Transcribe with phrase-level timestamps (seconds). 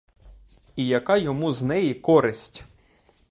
[0.75, 2.65] І яка йому з неї користь?